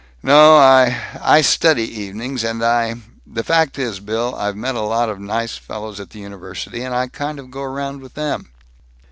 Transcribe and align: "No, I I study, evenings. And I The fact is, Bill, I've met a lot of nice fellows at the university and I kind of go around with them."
"No, 0.23 0.57
I 0.57 0.97
I 1.21 1.41
study, 1.41 1.83
evenings. 1.87 2.43
And 2.43 2.63
I 2.65 2.95
The 3.27 3.43
fact 3.43 3.77
is, 3.77 3.99
Bill, 3.99 4.33
I've 4.33 4.55
met 4.55 4.73
a 4.73 4.81
lot 4.81 5.09
of 5.09 5.19
nice 5.19 5.57
fellows 5.57 5.99
at 5.99 6.09
the 6.09 6.17
university 6.17 6.81
and 6.81 6.95
I 6.95 7.07
kind 7.07 7.37
of 7.37 7.51
go 7.51 7.61
around 7.61 8.01
with 8.01 8.15
them." 8.15 8.51